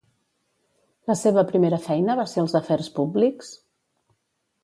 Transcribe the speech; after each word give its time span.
La 1.09 1.15
seva 1.19 1.43
primera 1.51 1.79
feina 1.83 2.17
va 2.21 2.25
ser 2.31 2.41
als 2.45 2.57
afers 2.61 2.89
públics? 2.95 3.51